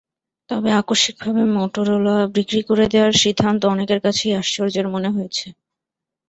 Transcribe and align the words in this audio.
তবে 0.49 0.69
আকস্মিকভাবে 0.81 1.43
মটোরোলা 1.55 2.15
বিক্রি 2.35 2.61
করে 2.69 2.85
দেওয়ার 2.93 3.13
সিদ্ধান্ত 3.23 3.61
অনেকের 3.65 3.99
কাছেই 4.05 4.37
আশ্চর্যের 4.41 4.87
মনে 4.87 5.09
হয়েছে। 5.15 5.47